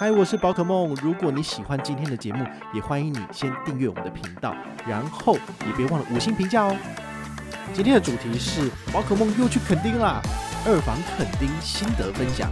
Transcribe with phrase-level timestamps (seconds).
[0.00, 0.94] 嗨，我是宝可梦。
[1.02, 4.56] 如果你喜欢今天的节目，也欢迎你先订阅我们的频道，
[4.88, 5.34] 然后
[5.66, 6.74] 也别忘了五星评价哦。
[7.74, 10.22] 今天的主题是宝可梦又去垦丁啦，
[10.64, 12.50] 二房垦丁心得分享。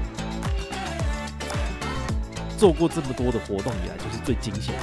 [2.59, 4.83] 做过这么多的活动以来，就是最惊险的。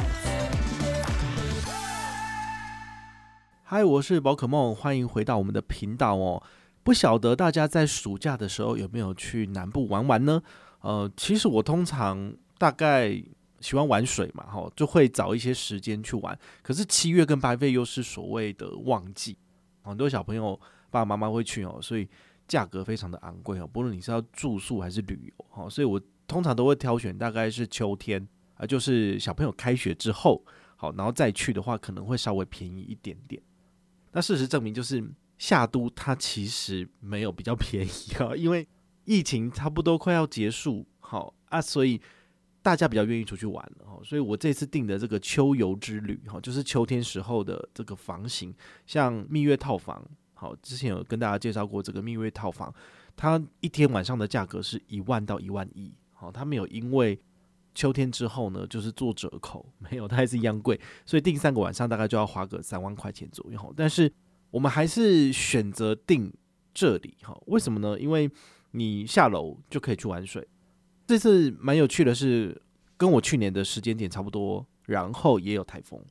[3.61, 6.41] 嗨，我是宝可梦，欢迎回到我们的频道哦。
[6.81, 10.41] 不晓得大家在暑假的时候有没有去南部玩玩呢？
[10.81, 12.33] 呃，其实我通常。
[12.57, 13.21] 大概
[13.59, 16.37] 喜欢玩水嘛，哈，就会找一些时间去玩。
[16.61, 19.37] 可是七月跟八月又是所谓的旺季，
[19.81, 20.55] 很多小朋友
[20.89, 22.07] 爸爸妈妈会去哦，所以
[22.47, 23.67] 价格非常的昂贵哦。
[23.67, 28.25] 不论你是要住宿还是旅游，哈，所以我通常都会挑选大概是秋天
[28.55, 30.43] 啊，就是小朋友开学之后，
[30.75, 33.41] 好，然后再去的话可能会稍微便宜一点点。
[34.11, 35.03] 那事实证明，就是
[35.37, 38.67] 夏都它其实没有比较便宜啊， 因为
[39.05, 41.99] 疫情差不多快要结束，好啊，所以。
[42.65, 48.51] 大家比较愿意出去玩了哈，所以我这次订的这个秋游之旅哈，就是秋天时候的这个房型，
[48.87, 52.73] 像蜜月套房，好，之前有跟大家介绍过这个蜜月套房，
[53.15, 57.19] 它一天晚上的价格是一万到一万一，好，它没有因为
[57.75, 64.11] 秋天之后呢，就是做折扣，没有，它还是一样贵，所以订三个晚上大概就要花个三万块钱左右，但是
[64.49, 66.33] 我们还是选择订
[66.73, 67.99] 这里哈，为什么呢？
[67.99, 68.27] 因为
[68.71, 70.47] 你下楼就可以去玩水。
[71.07, 72.59] 这次蛮有趣的是，
[72.97, 76.03] 跟我去年的时间点差不多，然后也有台风。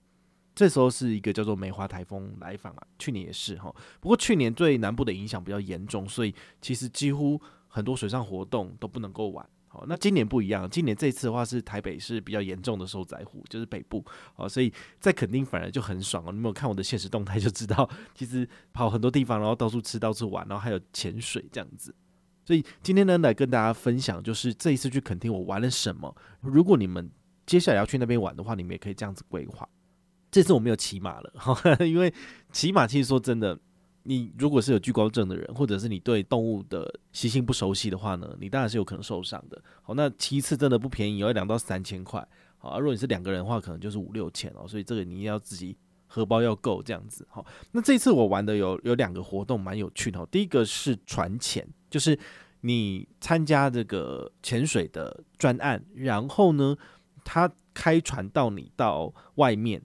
[0.55, 3.75] 这时候是一个叫做梅花台风来访啊，去年也是哈。
[4.01, 9.45] 不过去年对南部的影响比较严重，所以其实几乎很多水上活动都不能够玩。
[9.67, 14.05] 好，那今年不一样，今年这次的话是台北是比较严重的受灾户，就是北部。
[14.35, 16.31] 好，所以在垦丁反而就很爽哦。
[16.31, 21.93] 你没有看我的现实动态就知道，其实跑很多地方，然后到处吃到处玩，然后还有潜水这样子。
[22.45, 26.15] 所以今天呢，来跟大家分享，就是这一次去垦丁我玩了什么。
[26.41, 27.11] 如果你们
[27.47, 29.69] 接下来要去那边玩的话，你们也可以这样子规划。
[30.31, 31.33] 这次我没有骑马了，
[31.87, 32.13] 因为
[32.53, 33.59] 骑马其实说真的，
[34.03, 39.63] 你如果是有惧高症的人，或者是你对动物的习性不熟悉的话呢，你当然是有可能受伤的。
[39.83, 42.27] 好，那骑一次真的不便宜，要两到三千块。
[42.59, 44.67] 好，如果你是两个人的话，可能就是五六千哦。
[44.67, 45.77] 所以这个你要自己
[46.15, 47.27] 荷包要够这样子。
[47.29, 50.25] 好，那这次我玩的有有两个活动蛮有趣的。
[50.27, 51.67] 第一个是船潜。
[51.91, 52.19] 就是
[52.61, 56.77] 你参加这个潜水的专案，然后呢，
[57.25, 59.81] 他开船到你到外面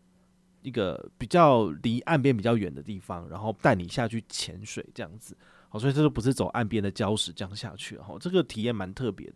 [0.62, 5.38] 一个比较离岸边比较远的地方，然后带你下去潜水这样子。
[5.70, 7.98] 好，所以这个不是走岸边的礁石这样下去。
[7.98, 9.32] 哈，这个体验蛮特别。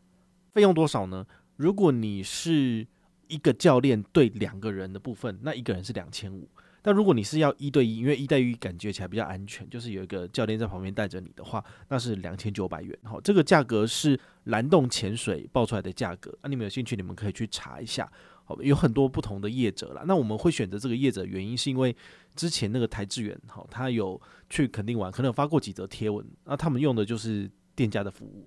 [0.54, 1.26] 费用多少呢？
[1.56, 2.88] 如果你是
[3.28, 6.50] 一个教练对两个人的部分，那一个人是两千五。
[6.84, 12.96] 但如果你是要一对一，因为一对一感觉起来比较安全，就是有一个教练在旁边带着你的话，那是两千九百元。
[13.04, 16.30] 好，这个价格是蓝洞潜水报出来的价格。
[16.42, 18.12] 那、啊、你们有兴趣，你们可以去查一下。
[18.44, 20.04] 好，有很多不同的业者啦。
[20.06, 21.96] 那我们会选择这个业者，原因是因为
[22.36, 26.26] 之前那个台志远，好，他有去垦丁玩，可能有发过几则贴文。
[26.44, 28.46] 那他们用的就是店家的服务，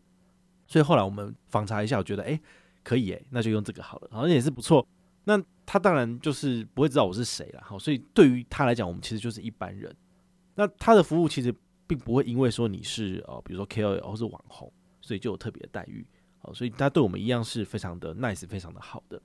[0.66, 2.38] 所以后来我们访查一下，我觉得哎、
[2.82, 4.86] 可以哎、那就用这个好了，好像也是不错。
[5.24, 9.94] 那他当然就是不会知道我是谁了，好，所以对于他来讲，我们其实就是一般人。
[10.54, 11.54] 那他的服务其实
[11.86, 14.72] 并不会因为说你是呃，比如说 KOL 或是网红，
[15.02, 16.06] 所以就有特别的待遇，
[16.38, 19.20] 好，所以他对我们一样是非常的 nice，非常的好的。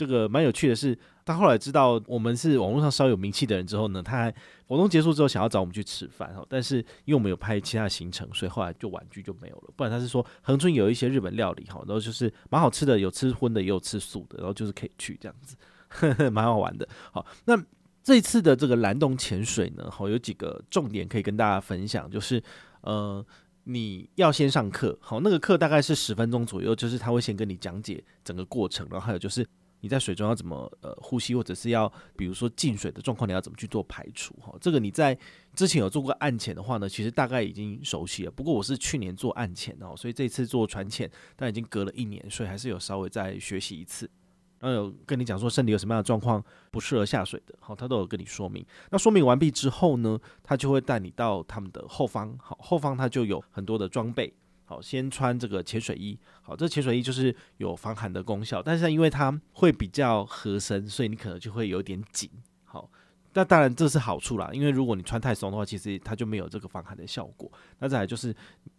[0.00, 4.34] 这个蛮有趣的是，他后来知道我们是网络上稍有名气的人之后呢，他还
[4.66, 9.70] 活动结束之后想要找我们去吃饭哈，但是因为我们有拍其他行程，所以后来就婉拒就没有了。
[9.76, 15.54] 不然他是说恒春有一些日本料理哈，然后就是蛮好吃的，有吃荤的也有吃素的，然后就是可以去这样子，
[16.32, 16.88] 蛮好玩的。
[17.12, 17.62] 好，那
[18.02, 22.42] 这一次的这个蓝洞潜水呢，好，有几个重点可以跟大家分享，就是
[22.80, 23.22] 呃
[23.64, 29.46] 你要先上课，好，那个课大概是十分钟左右，就是他会先跟你讲解整个过程，然后还有就是。
[29.80, 34.54] 你在水中要怎么呃呼吸，或者是要比如说进水的状况，你要怎么去做排除哈？
[34.60, 35.16] 这个你在
[35.54, 38.30] 之前有做过暗潜的话呢，其实大概已经熟悉了。
[38.30, 44.10] 不过我是去年做暗潜哦，所以这次做船潜，但已经隔了一年，所以还是有稍微再学习一次。
[44.58, 48.62] 然后有跟你讲说身体有什么样的状况不适合下水的，好，他都有跟你说明。
[48.90, 54.30] 那说明完毕之后呢，他就会带你到他们的后方，好，后方他就有很多的装备。
[54.70, 56.16] 好，先穿这个潜水衣。
[56.42, 62.30] 好，这潜水衣就是有防寒的功效，但是因为它会比较合身，所以你可能就会有点紧。
[62.62, 62.88] 好，
[63.34, 67.50] 那当然这是好处啦，因为如果你穿太松的话，其实它就没有这个防寒的效果。
[67.80, 68.32] 那再来就是，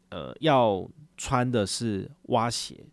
[0.07, 2.85] 呃，要穿的是蛙鞋。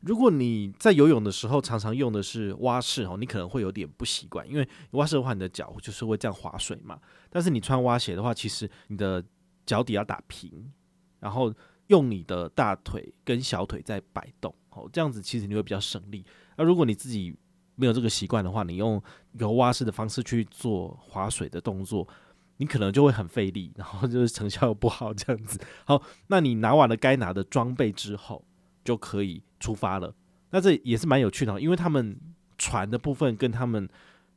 [0.00, 7.00] 如果你在游泳的时候常常用的是蛙式哦，你可能会有点不习惯，因为蛙式的话，你的脚就是会这样划水嘛。
[7.30, 9.24] 但是你穿蛙鞋的话，其实你的
[9.64, 10.70] 脚底要打平，
[11.18, 11.50] 然后。
[11.88, 16.24] 用你的大腿跟小腿在摆动，哦，这样子其实你会比较省力。
[16.56, 17.36] 那如果你自己
[17.76, 19.00] 没有这个习惯的话，你用
[19.34, 22.08] 游蛙式的方式去做划水的动作，
[22.56, 25.60] 你可能就会很费力，然后就是成效又不好这样子。
[25.84, 28.44] 好，那你拿完了该拿的装备之后，
[28.84, 30.14] 就可以出发了。
[30.50, 32.18] 那这也是蛮有趣的，因为他们
[32.58, 33.88] 船的部分跟他们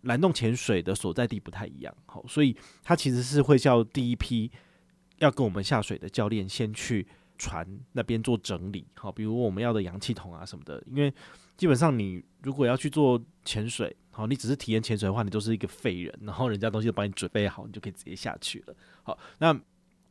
[0.02, 4.52] 蓝洞潜水的所在地不太一样，好，所以他其实是会叫第一批
[5.18, 7.08] 要跟我们下水的教练先去。
[7.40, 11.12] 船那边做整理，好，比如我们要的氧气筒啊什么的，因为
[11.58, 18.76] 基本上你如果要去做潜水，好，你只是体验潜水的话，你都是一个废人， 然后人家东西都帮你准备好，你就可以直接下去了。
[19.02, 19.58] 好，那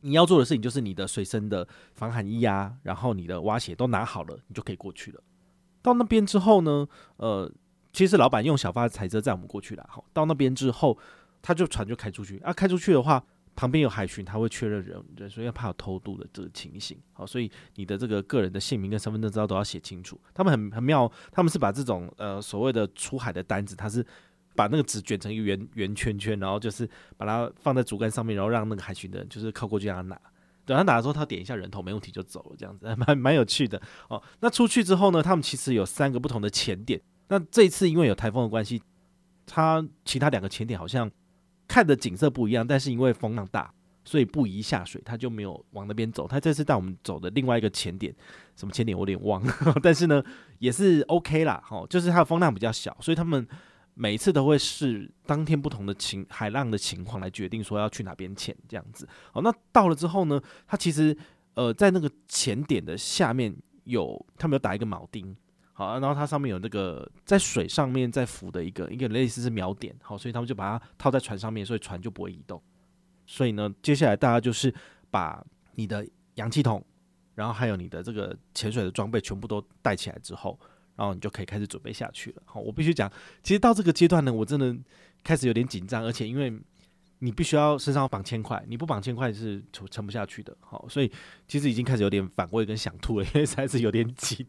[0.01, 5.23] 你要做的事情就是你的随身的防寒衣啊，然后你的蛙鞋都拿好了，你就可以过去了。
[5.83, 6.89] 到那边之后呢，
[7.19, 7.53] 呃，
[7.93, 9.87] 其实老板用小发财车载我们过去了。
[9.89, 10.99] 好，到那边之后，
[11.43, 13.23] 他就船就开出去啊，开出去的话。
[13.59, 16.97] 旁边有海巡，他会确认人人，所以要怕有偷渡的这个情形。
[17.13, 20.17] 好，所以你的这个个人的姓名跟身份证资料都要写清楚。
[20.33, 24.07] 他们很很妙，他们是把这种呃所谓的出海的单子，他是
[24.55, 30.21] 把那个纸卷成一个圆圆圈圈，然后就是把它放在竹竿上面，然后让那个海巡的人就是靠过去让他拿。
[30.65, 34.23] 等他拿的时候，他点一下人头，没问题就走了，这样子 蛮蛮有趣的哦。
[34.39, 37.01] 那出去之后呢，他们其实有三个不同的潜点。
[37.27, 38.81] 那这一次因为有台风的关系，
[39.47, 41.11] 他其他两个潜点好像。
[41.69, 43.73] 看的景色不一样，但是因为风浪大，
[44.05, 46.27] 所以不宜下水，他就没有往那边走。
[46.27, 48.13] 他这次带我们走的另外一个潜点，
[48.57, 50.25] 什么潜点我有点忘了， 但是呢
[50.59, 53.47] 也是 OK 啦，齁，就是它的风浪比较小，所以他们
[53.93, 59.07] 每一次都会视当天不同的情海浪的情况来决定说要去哪边潜这样子。
[59.31, 61.17] 好，那到了之后呢，他其实
[61.55, 63.55] 呃在那个潜点的下面
[63.85, 65.37] 有他们有打一个铆钉。
[65.79, 72.61] 好，然后它上面有那个在水上面在浮的一个一个类似是瞄点，好，所以他们就把它套在船上面，所以船就不会移动。
[73.29, 74.75] 所以呢，接下来大家就是
[75.09, 75.41] 把
[75.77, 76.05] 你的
[76.35, 76.85] 氧气筒，
[77.37, 80.59] 然后还有你的这个潜水的装备全部都带起来之后，
[80.97, 82.43] 然后你就可以开始准备下去了。
[82.45, 83.09] 好，我必须讲，
[83.45, 84.77] 其实到这个阶段呢，我真的
[85.23, 86.53] 开始有点紧张，而且因为
[87.21, 90.57] 你必须要身上绑铅块，你不绑铅块是沉不下去的。
[90.59, 91.09] 好，所以
[91.47, 94.45] 其实已经开始有点反胃跟想吐了，因为实在是有点紧。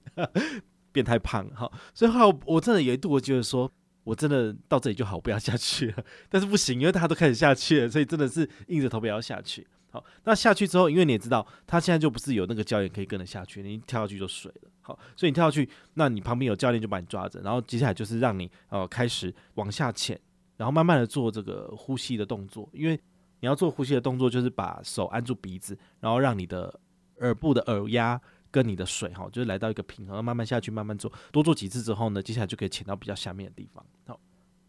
[0.92, 3.72] 变太胖了哈，所以后来我真的有一度我觉得说，
[4.04, 6.04] 我真的到这里就好，不要下去了。
[6.30, 9.68] 但是不行，因为大家都开始下去了，所以真的是硬着头皮要下去。
[9.92, 14.70] 好，那下去之后，因为你也知道，他现在就不是有那个教练可以跟着下去，你一跳下去就水了。
[14.82, 20.20] 好，所以你跳下去，那你旁边有教练就把你抓着，然后接下来就是让你呃开始往下潜，
[20.58, 23.00] 然后慢慢的做这个呼吸的动作，因为
[23.40, 26.80] 你要做呼吸的动作，就是把手按住鼻子，然后让你的
[27.22, 28.20] 耳部的耳压。
[28.52, 33.86] 跟你的水哈，就是来到一个平衡，慢慢下去，慢慢做，多做几次之后呢，接下来就可以潜到比较下面的地方。
[34.08, 34.20] 好，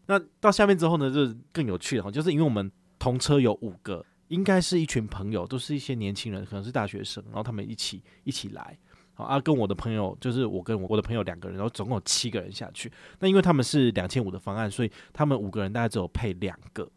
[0.05, 8.77] 那到下面之后呢，就更有趣了哈，就是因为我们同车有五个，应该是一群朋友，都是一些年轻人，可能是大学生，然后他们一起一起来，
[9.13, 12.91] 好啊，跟我的朋友，就是我跟我我的朋友两个人，然后总共有七个人下去。
[13.19, 16.87] 那因为他们是两千五的方案，所以他们五个人大概只有配两个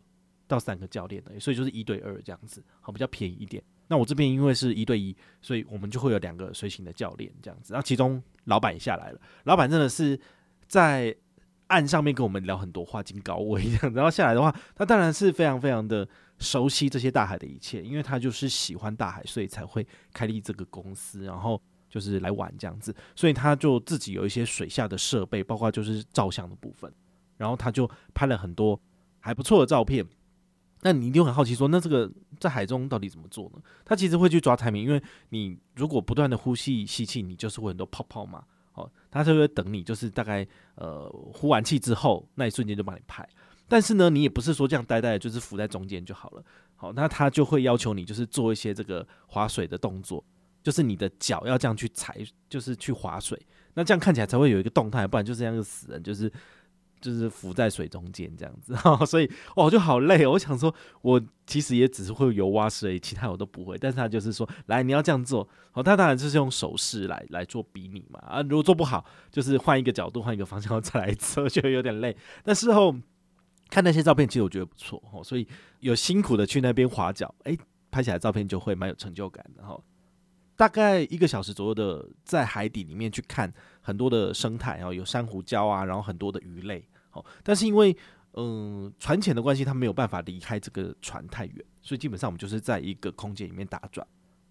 [0.47, 3.63] 到三个教练的，所以就是一对二这样子，好，比较便宜一点。
[3.89, 7.73] 那我这边因为是一对一，所以我们就会有两个随行的教练这样子。
[7.73, 10.19] 然后其中老板也下来了，老板真的是
[10.67, 11.15] 在
[11.67, 13.95] 岸上面跟我们聊很多，话金高位这样。
[13.95, 16.07] 然后下来的话，他当然是非常非常的
[16.39, 22.95] 熟悉这些大海的一切，因为他就是喜欢大海，所以才会开立这个公司，然后就是来玩这样子。
[23.15, 26.93] 所以他就自己有一些水下的设备，包括就是照相的部分，
[27.37, 28.79] 然后他就拍了很多
[29.21, 30.07] 还不错的照片。
[30.85, 33.63] 那你一定很好奇说，那这个在海中到底怎么做呢？
[33.87, 38.45] 他其实会去抓 timing，因为你如果不断的呼吸吸气，你就是会很多泡泡嘛。
[38.75, 43.27] 哦，他就会等你，就是大概呃呼完气之后，那一瞬间就帮你拍。
[43.67, 46.45] 但是呢，你也不是说这样呆呆的，就是浮在中间就好了。
[46.77, 50.23] 好，那他就会要求你就是做一些这个划水的动作，
[50.63, 52.19] 就是你的脚要这样去踩，
[52.51, 53.41] 就是去划水。
[53.73, 56.31] 那这样看起来才会有一个动态，不然就是这样就死人，就是。
[57.05, 60.31] 就是浮在水中间这样子，哈， 所以哦就好累哦。
[60.31, 63.77] 我想说，我其实也只是会游蛙式而已，其他我都不会。
[63.77, 68.19] 但是他就是说，来你要这样做，哦，他当然就是用手势来来做比拟嘛。
[68.21, 72.17] 啊，如果做不好，就是换一个角度，换一个方向 再来做，就有点累。
[72.43, 72.97] 但事后
[73.69, 75.23] 看那些照片，其实我觉得不错哦。
[75.23, 75.47] 所以
[75.81, 77.59] 有辛苦的去那边划脚，诶，
[77.91, 79.79] 拍起来照片就会蛮有成就感的哈。
[80.57, 86.89] 大概一个小时左右的在海底里面去看很多的生态，然后有珊瑚礁啊，然后很多的鱼类。
[87.43, 87.95] 但是因为
[88.33, 94.07] 嗯船潜的关系，它没有办法离开这个船太远，所以基本上我们就是在一个空间里面打转。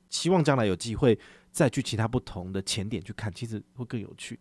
[0.10, 1.18] 希望将来有机会
[1.50, 4.40] 再去其他不同的潜点去看，其实会更有趣。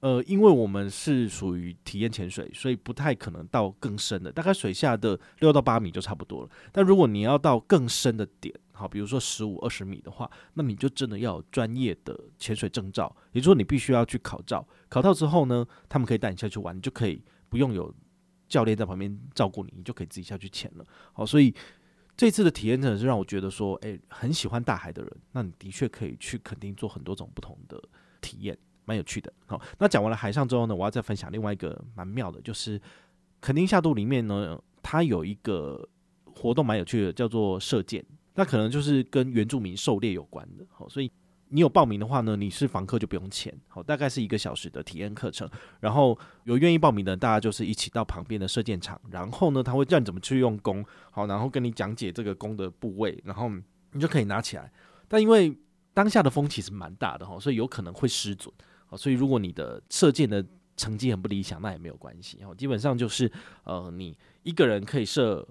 [0.00, 6.50] 呃，因为我们是属于体验潜水，所以不太可能到更深的，大概水下的六到八米就差不多了。
[6.70, 14.68] 但如果你要到更深的点，好，比如说十五、二十米的话，那你就真的要有专业的潜水证照，也就是说你必须要去考照。
[14.90, 17.94] 考到之后呢，他们可以带你下去玩，你就可以不用有
[18.48, 20.84] 教练在旁边照顾你，你就可以自己下去潜了。
[21.12, 21.54] 好，所以
[22.16, 27.82] 这次的体验真的是让我觉得说，诶，很喜欢大海的人，那你的确可以去垦丁做很多种不同的
[28.20, 28.56] 体验。
[28.88, 32.80] 蛮有趣的，好，那讲完了海上之后呢，我要再分享另外一个蛮妙的，就是
[33.40, 35.88] 垦丁下渡里面呢，它有一个
[36.24, 41.10] 活动蛮有趣的，叫做射箭，那可能就是跟原住民狩猎有关的，好，所以
[41.48, 45.48] 你有报名的话呢，你是房客就不用钱，好，大概是一个小时的体验课程，
[45.80, 53.50] 然后有愿意报名的，大家就是一起到旁边的射箭场，然后呢，他会教你怎么去用弓，好，然后跟你讲解这个弓的部位，然后
[53.92, 54.72] 你就可以拿起来，
[55.08, 55.56] 但因为
[55.94, 58.52] 当下的风其实蛮大的哈，所以有可能会失准。
[58.86, 60.44] 好，所以如果你的射箭的
[60.76, 62.36] 成绩很不理想，那也没有关系。
[62.38, 63.30] 然后基本上就是，
[63.64, 65.46] 呃，你一个人可以射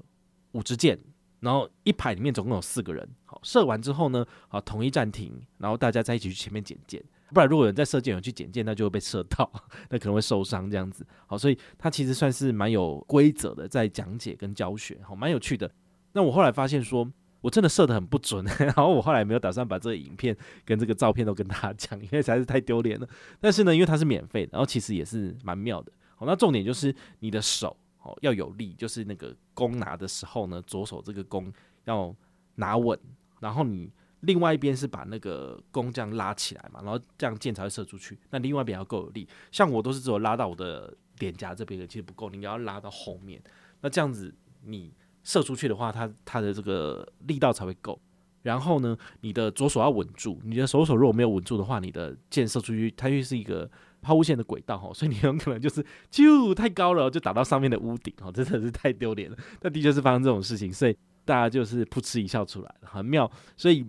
[0.52, 1.00] 五支箭，
[1.46, 3.08] 然后一排里面总共有四个人。
[3.26, 7.02] 好，射完之后呢，好，统一暂停，然后大家再一起去前面捡箭。
[7.34, 9.50] 不然如果有人在射箭，有人去捡箭，那就会被射到，
[9.90, 11.06] 那可能会受伤这样子。
[11.28, 15.72] 好，所以它其实算是蛮有规则的，在讲解跟教学，好，蛮有趣的。
[16.14, 17.10] 那我后来发现说。
[17.42, 20.36] 我真的射得很不准， 然后我后来没有打算把这个影片
[20.66, 23.08] 跟这个照片都跟大家讲， 因为实在是太丢脸了。
[23.40, 25.92] 但是呢，因为它是免费的，然后其实也是蛮妙的。
[26.16, 31.52] 好，那重点就是你的手哦要有力，就是那个弓拿的时候呢，左手这个弓
[31.84, 32.16] 要
[32.56, 32.98] 拿稳，
[33.42, 38.18] 然后你另外一边是把那个弓这样拉起来嘛，然后这样箭才会射出去。
[38.30, 43.42] 那另外一边要够有力，像我都是只有拉到我的脸颊这边的，其实不够，你要拉到后面。
[43.82, 44.34] 那这样子
[44.64, 44.94] 你。
[45.28, 48.00] 射出去的话，它它的这个力道才会够。
[48.44, 53.68] 然后呢，你的左手要稳住，你的左手如果没有稳住的话，你的箭射出去，它又是一个
[54.06, 59.38] 抛物线的轨道哈， 所以你有可能就是就太高了，就打到上面的屋顶哦， 真的是太丢脸了。
[59.60, 60.96] 但的确是发生这种事情，所以
[61.26, 63.30] 大家就是噗嗤一笑出来了，很妙。
[63.58, 63.86] 所以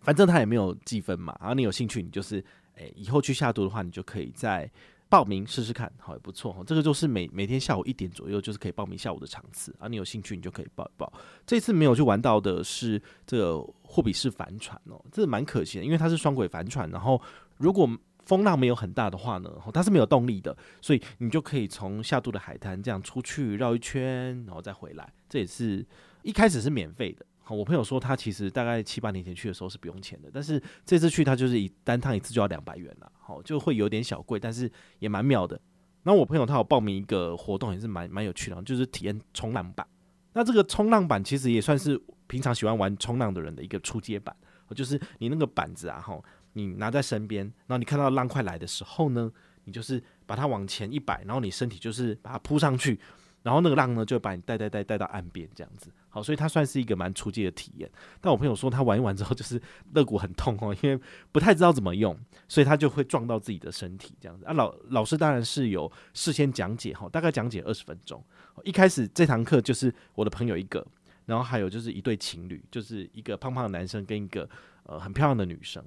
[0.00, 2.42] 反正他也没有计分嘛，然后你有兴趣，你就是
[2.76, 4.70] 诶、以后去下毒的话，你就可以再。
[5.10, 6.62] 报名试试看，好也不错哈。
[6.64, 9.88] 这个就是每每天下午一点左右，就是可以报名下午的场次啊。
[9.88, 11.12] 你有兴趣，你就可以报一报。
[11.44, 16.88] 这次没有去玩到的是这个货比式帆船哦，这蛮可惜的，因为它是双轨帆船。
[16.92, 17.20] 然后
[17.56, 17.90] 如果
[18.30, 25.12] 风浪没有很大的话呢，它是没有动力的，所以你就可以从下渡的海滩这样出去绕一圈，然后再回来。
[25.28, 25.84] 这也是
[26.22, 27.26] 一开始是免费的。
[27.48, 34.70] 我朋友说他其实大概七八年前去的时候是不用钱的，但是这次去他就是一单趟一次就要两百元了，好就会有点小贵，但是
[35.00, 35.60] 也蛮妙的。
[36.04, 39.84] 那我朋友他有报名一个活动，也是蛮蛮有趣的，就是体验冲浪板。
[40.34, 44.32] 那这个冲浪板其实也算是平常喜欢玩冲浪的人的一个初阶版，
[44.72, 46.16] 就是你那个板子啊，哈，
[46.52, 49.30] 你拿在身边，然后你看到浪快来的时候呢，
[49.64, 52.98] 你就是把它往前一摆，然后你身体就是把它扑上去。
[53.42, 57.90] 然后那个浪呢，就把你带带带带到岸边这样子，好，所以它算是一个蛮初级的体验。
[58.20, 59.58] 但我朋友说他玩一玩之后，就是
[59.94, 61.02] 肋骨很痛哦，因为
[61.32, 62.14] 不太知道怎么用，
[62.48, 64.44] 所以他就会撞到自己的身体这样子。
[64.44, 68.22] 啊，老老师当然是有事先讲解哈，大概讲解二十分钟。
[68.62, 70.86] 一开始这堂课就是我的朋友一个，
[71.24, 74.46] 然后还有就是一对情侣，就是一个胖胖的男生跟一个
[74.82, 75.82] 呃很漂亮的女生，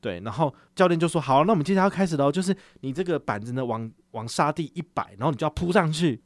[0.00, 0.20] 对。
[0.20, 6.22] 然后教练就说：“好，那我们接下来要开始喽，就是你这个板子呢往往沙地一摆，然后你就要扑上去。”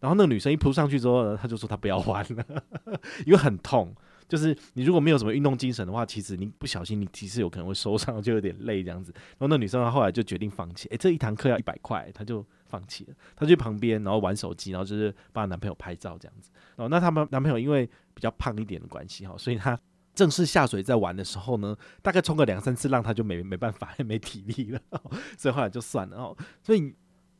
[0.00, 2.44] 然后那个女生一扑上去之后呢，她就说她不要玩了，
[3.24, 3.94] 因为很痛。
[4.26, 9.12] 就是你如果没有什么运动精神的话，其实你不小心你其实有可能会受伤， 就有点累这样子。
[9.14, 10.88] 然后那女生她后来就决定放弃。
[10.88, 13.14] 诶，这一堂课要一百块，她就放弃了。
[13.36, 16.50] 她去旁边然后玩手机，然后就是帮她男朋友拍照这样子。
[16.74, 19.78] 然后那他们男朋友因为比较胖一点的关系哈，所以他
[20.14, 24.80] 正式下水在玩的时候呢，大概冲个两三次浪，他就没没办法，也 没体力了，
[25.36, 26.36] 所以后来就算了哦。
[26.62, 26.94] 所以。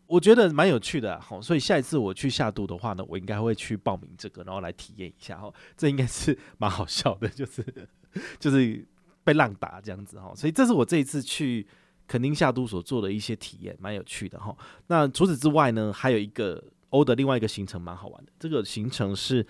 [0.07, 7.65] 我觉得蛮有趣的，好，所以下一次我去下渡的话呢，我应该会去报名这个，然后来体验一下哈，这应该是蛮好笑的， 就是
[8.39, 8.87] 就是
[9.25, 11.67] 被浪打这样子哈，所以这是我这一次去
[12.07, 14.55] 垦丁下渡所做的一些体验，蛮有趣的哈。
[14.89, 19.45] 那除此之外呢，还有一个欧的另外一个行程蛮好玩的，这个行程是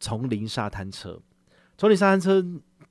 [0.00, 1.18] 丛林沙滩车。
[1.78, 2.44] 丛林沙滩车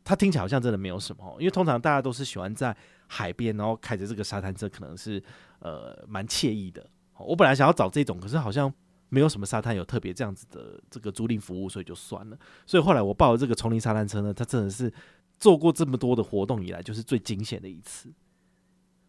[0.09, 2.75] 它听起来好像真的没有什么，因为通常大家都是喜欢在
[3.05, 5.21] 海边，然后开着这个沙滩车，可能是
[5.59, 6.83] 呃蛮惬意的。
[7.19, 8.73] 我本来想要找这种，可是好像
[9.09, 12.37] 没有什么沙滩有特别这样子的这个租赁服务，所以就算了。
[12.65, 14.91] 所以后来我报了这个丛林沙滩车呢，它真的是
[15.37, 18.11] 做过这么多的活动以来，就是最惊险的一次。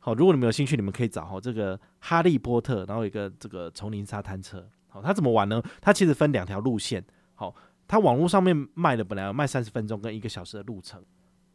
[0.01, 4.69] 好，如果你们有兴趣，你们可以找哈这个哈利波特，然后一个这个丛林沙滩车。
[4.89, 5.63] 好，它怎么玩呢？
[5.81, 7.03] 它其实分两条路线。
[7.35, 7.55] 好，
[7.91, 11.05] 他网络上面卖的本来要卖三十分钟跟一个小时的路程，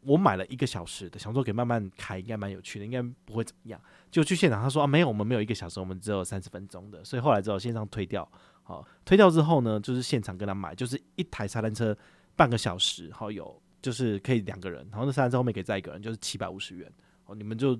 [0.02, 3.80] 我买了一个小时的，想说可以慢慢开，应该蛮有趣的，应该不会怎么样。
[4.10, 8.30] 就去现场，他说啊，没有，我们没有一个小时，我们只有三十分钟的，所以后来只好线上推掉。
[8.62, 11.96] 好，推掉之后呢，就是现场跟他买，就是一台沙滩车
[12.36, 16.92] 半个小时，好有就是可以两个人，然后那沙滩车后面可以载一个人，就是七百五十元。
[17.24, 17.78] 好，你们就。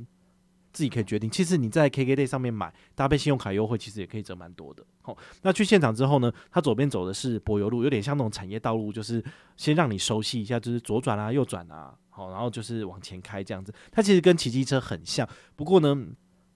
[0.77, 1.31] 自己可以决定。
[1.31, 4.85] 其实你在 KKday 上面买，搭配信用卡优惠，其实也可以折蛮多的。
[5.01, 9.25] 好，那去现场之后呢，它左边走的是柏油路，有点像那种产业道路，就是
[9.57, 13.73] 先让你熟悉一下，就是左转啊、右转啊，好，然后就是往前开这样子。
[13.91, 15.97] 它其实跟骑机车很像，不过呢，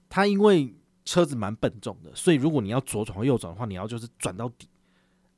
[0.07, 0.71] 它因为
[1.03, 4.69] 车子蛮笨重的，所以如果你要左转或右转的话，你要就是转到底。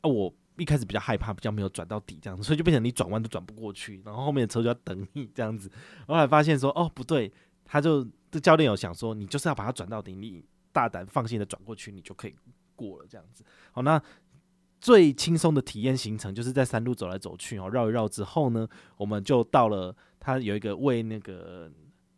[0.01, 5.71] 啊，我一开始比较害怕，比较没有转到底这样子，所以就变成你转弯都转不过去，然后后面的车就要等你这样子。
[6.05, 7.31] 后来发现说，哦，不对，
[7.63, 8.05] 他就。
[8.33, 12.33] 这教练有想说，你就是要把它转到底，你大胆放心的转过去，你就可以
[12.75, 13.45] 过了这样子。
[13.71, 14.01] 好，那
[14.81, 21.71] 最轻松的体验行程就是在山路走来走去哦，绕一绕之后呢，我们就到了它有一个喂那个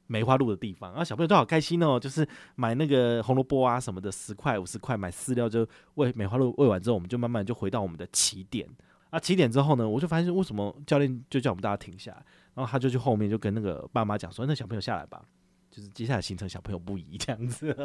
[0.07, 8.65] 梅花鹿的地方，啊，小朋友都好开心哦，就是买那个红萝卜啊什么的，十块五十块买饲料就喂梅花鹿，喂完之后我们就慢慢就回到我们的起点。
[9.09, 15.23] 啊，起点之后呢，我就发现为什么教练就叫我们大家停下来，然后他就去后面就跟那个爸妈讲说，那小朋友下来吧。
[15.75, 17.75] 就是接下来行程小朋友不宜这样子，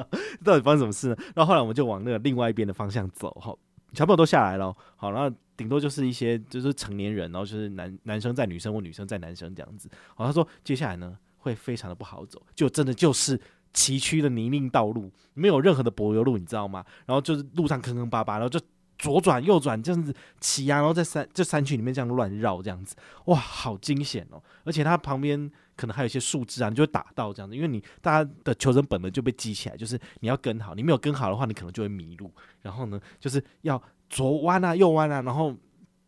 [0.44, 1.16] 到底发生什么事呢？
[1.34, 3.52] 然后后来我们就往那个另外一边的方向走，哈，
[3.94, 9.90] 小朋友都下来了，好，然后顶多就是一些就是成年人，然后就是男男生载女生或女生载男生这样子。
[10.14, 13.40] 好，他说接下来呢会非常的不好走，就真的就是
[13.72, 16.84] 崎岖的泥泞道路，没有任何的柏油路，你知道吗？
[17.06, 18.60] 然后就是路上坑坑巴巴，然后就。
[19.00, 22.94] 左转右转这样子骑啊，然后在山这山区里面这样乱绕这样子，
[23.24, 24.42] 哇，好惊险哦！
[24.62, 25.50] 而且它旁边
[25.80, 32.30] 可能还有一些树枝啊，你就会打到这样子，因为你大家的求生本能就被激起来，就是你要跟好，你没有跟好的话，你可能就会迷路。
[32.60, 35.56] 然后呢，就是要左弯啊，右弯啊，然后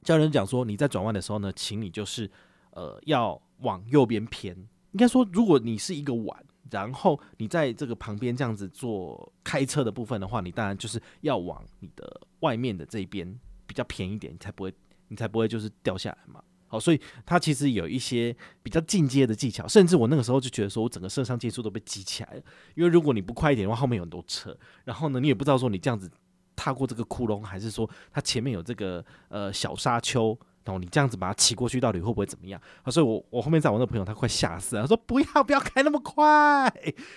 [0.02, 2.30] 教练讲说，你在转弯的时候呢，请你就是
[2.72, 4.54] 呃要往右边偏。
[4.92, 6.44] 应该说，如果你是一个碗。
[6.70, 14.72] 然后你在这个旁边这样子做开车的部分的话，你当然就是要往你的外面的这一边比较偏一点，你才不会，
[15.08, 16.42] 你才不会就是掉下来嘛。
[16.72, 22.42] 好，所以他其实有一些比较进阶的技巧，甚至我那个时候就觉得说我整个肾上腺素都被激起来了，
[22.74, 26.10] 因为如果你不快一点的话，后面有很多车，然后呢，你也不知道说你这样子
[26.56, 30.38] 踏过这个窟窿，还是说它前面有这个呃小沙丘。
[30.64, 32.62] 然后你这样子把它骑过去，到底会不会怎么样？
[32.84, 36.72] 啊，所以我我后面在我那朋友他快吓死了，他说不要不要开那么快。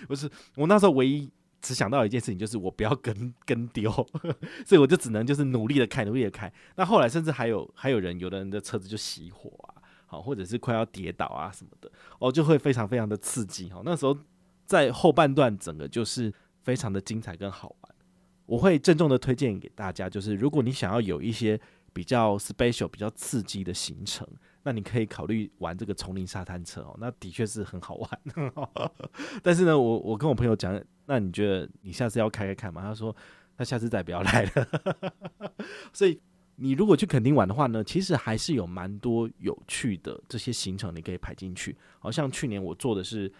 [0.07, 1.29] 不是，我那时候唯一
[1.65, 3.91] 只想到一件事情，就是我不要跟跟丢，
[4.65, 6.51] 所以我就只能就是努力的开，努力的开。
[6.75, 13.69] 那后来甚至还有还有人，有的人的车子就熄火啊，好，或者是快要跌倒啊什么的，哦，就会非常非常的刺激。
[13.71, 14.17] 好，那时候
[14.65, 17.95] 在后半段整个就是非常的精彩跟好玩。
[18.45, 21.59] 我会郑重的推荐给大家，就是如果你想要有一些。
[21.95, 24.27] 比较 special、比较刺激的行程，
[24.65, 26.97] 那你可以考虑玩这个丛林沙滩车哦。
[26.99, 28.09] 那的确是很好玩，
[29.43, 32.81] 但是呢，我我跟我朋友讲，那你觉得你下次要开开看吗？
[32.81, 33.15] 他说
[33.55, 35.53] 他下次再不要来了。
[35.93, 36.19] 所以
[36.55, 41.77] 你如果去垦丁玩的话呢，其实还是有蛮多有趣的这些行程，你可以排进去。
[41.99, 43.31] 好像去年我做的是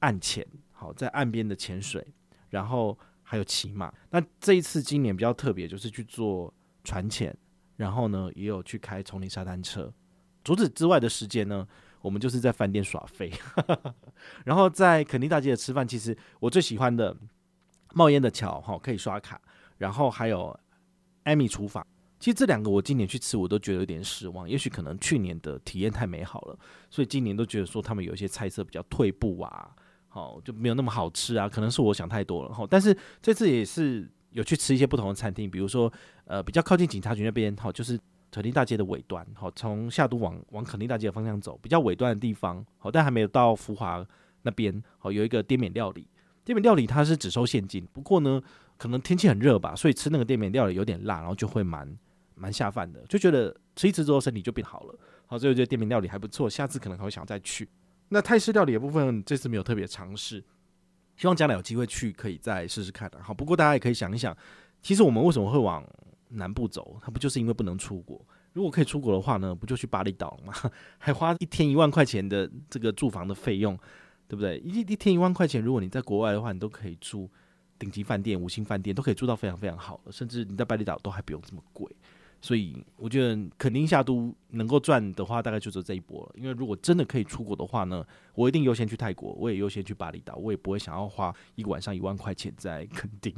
[0.00, 2.06] 岸潜，好，在岸边的潜水，
[2.50, 3.90] 然后还有骑马。
[4.10, 6.52] 那这一次今年比较特别，就是去做
[6.84, 7.34] 船潜。
[7.76, 9.92] 然后呢，也有去开丛林沙滩车。
[10.46, 11.66] 除此之外的时间呢，
[12.00, 13.32] 我们就是在饭店耍废。
[14.46, 17.16] 然后在肯尼大街的吃饭，其实我最喜欢的
[17.94, 19.40] 冒烟的桥哈，可以刷卡。
[19.78, 20.56] 然后还有
[21.24, 21.84] 艾米厨房，
[22.20, 24.48] 其实这两个我今年去吃，我都觉得有点失望。
[24.48, 29.74] 也许可能去年的体验太美好了，所以今年都觉得说他们有一些菜色比较退步啊，
[30.06, 31.48] 好就没有那么好吃啊。
[31.48, 32.64] 可能是我想太多了哈。
[32.70, 34.08] 但是这次也是。
[34.32, 35.90] 有去吃一些不同的餐厅，比如说，
[36.26, 37.98] 呃，比较靠近警察局那边，好，就是
[38.36, 44.06] 垦丁大街的尾端，好，从下都往往垦丁大街的方向走，比较尾端的地方，好，但还没有到福华
[44.42, 46.06] 那边，好，有一个滇缅料理，
[46.44, 48.42] 滇缅料理它是只收现金，不过呢，
[48.76, 51.90] 可能天气很热吧，所以吃那个滇缅料理有点辣，然后就会蛮
[52.34, 57.66] 蛮下饭的，就觉得吃一次之后身体就变好了，好，所以我觉得滇缅料理还不错，下次可能还会想再去。
[58.10, 60.44] 那泰式料理的部分，这次没有特别尝试。
[61.16, 63.18] 希望将来有机会去，可以再试试看的。
[63.22, 64.36] 好，不过大家也可以想一想，
[64.82, 65.82] 其实我们为什么会往
[66.28, 66.98] 南部走？
[67.02, 68.20] 他不就是因为不能出国？
[68.52, 70.54] 如果可以出国的话呢，不就去巴厘岛了吗？
[70.98, 73.78] 还花一天一万块钱的这个住房的费用，
[74.26, 74.58] 对不对？
[74.58, 77.30] 一一天一万块钱，如果你在国外的话，你都可以住
[77.78, 81.94] 顶级饭店、五星饭店，都可以住到非常非常好的，甚至你在巴厘岛都还不用这么贵。
[82.46, 86.32] 所以我觉得肯定夏都能够赚的话，大概就只有这一波了。
[86.36, 88.06] 因为如果真的可以出国的话呢，
[88.36, 93.34] 我一定优先去泰国，我也优先去巴厘岛，我也不会想要花一个晚上一万块钱在垦丁。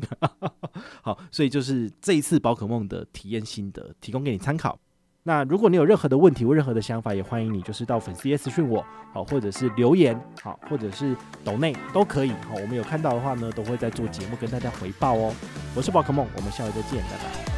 [1.01, 4.79] 好，所以就是这一次宝可梦的体验心得，提供给你参考。
[5.23, 12.31] 那如果你有任何的问题或任何的想法，也欢迎你就是到粉丝页私讯我，好，或者是留言，好，或者是抖内都可以。
[12.47, 15.35] 好，我们有看到的话呢，都会在做节目跟大家回报哦。
[15.75, 17.58] 我是宝可梦，我们下回再见，拜拜。